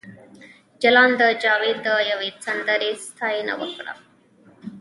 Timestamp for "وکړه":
3.61-3.93